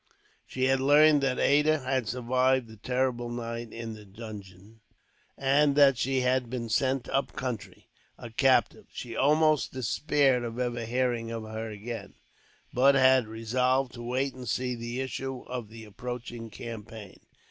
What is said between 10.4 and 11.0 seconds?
of ever